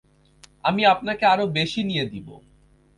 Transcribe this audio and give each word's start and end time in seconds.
আমি 0.63 0.81
আপনাকে 0.85 1.23
আরও 1.25 1.45
বেশি 1.57 1.81
নিয়ে 1.83 2.05
দিব। 2.05 2.27